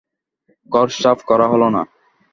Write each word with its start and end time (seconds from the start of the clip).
ঘর 0.69 0.87
সাফ 1.01 1.19
করা 1.29 1.45
হল 1.51 1.63
না। 1.75 1.81